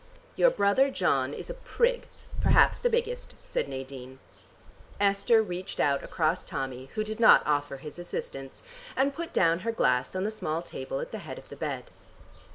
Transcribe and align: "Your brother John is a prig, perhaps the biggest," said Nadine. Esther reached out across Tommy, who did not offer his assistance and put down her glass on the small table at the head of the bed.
"Your 0.35 0.49
brother 0.49 0.89
John 0.89 1.31
is 1.31 1.51
a 1.51 1.53
prig, 1.53 2.07
perhaps 2.41 2.79
the 2.79 2.89
biggest," 2.89 3.35
said 3.45 3.69
Nadine. 3.69 4.17
Esther 4.99 5.43
reached 5.43 5.79
out 5.79 6.03
across 6.03 6.43
Tommy, 6.43 6.87
who 6.95 7.03
did 7.03 7.19
not 7.19 7.43
offer 7.45 7.77
his 7.77 7.99
assistance 7.99 8.63
and 8.95 9.13
put 9.13 9.31
down 9.31 9.59
her 9.59 9.71
glass 9.71 10.15
on 10.15 10.23
the 10.23 10.31
small 10.31 10.63
table 10.63 11.01
at 11.01 11.11
the 11.11 11.19
head 11.19 11.37
of 11.37 11.49
the 11.49 11.55
bed. 11.55 11.91